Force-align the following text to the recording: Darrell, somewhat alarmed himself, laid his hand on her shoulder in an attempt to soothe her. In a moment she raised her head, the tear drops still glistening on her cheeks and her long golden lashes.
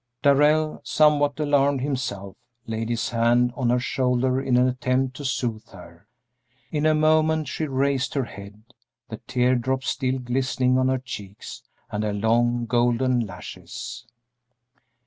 Darrell, 0.23 0.81
somewhat 0.83 1.39
alarmed 1.39 1.81
himself, 1.81 2.35
laid 2.65 2.89
his 2.89 3.09
hand 3.11 3.53
on 3.55 3.69
her 3.69 3.79
shoulder 3.79 4.41
in 4.41 4.57
an 4.57 4.67
attempt 4.67 5.15
to 5.17 5.23
soothe 5.23 5.69
her. 5.69 6.07
In 6.71 6.87
a 6.87 6.95
moment 6.95 7.47
she 7.47 7.67
raised 7.67 8.15
her 8.15 8.23
head, 8.23 8.63
the 9.09 9.17
tear 9.27 9.53
drops 9.53 9.89
still 9.89 10.17
glistening 10.17 10.79
on 10.79 10.87
her 10.87 10.97
cheeks 10.97 11.61
and 11.91 12.03
her 12.03 12.13
long 12.13 12.65
golden 12.65 13.19
lashes. 13.19 14.07